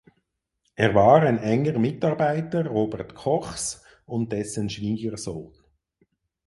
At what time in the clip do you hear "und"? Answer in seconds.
4.07-4.31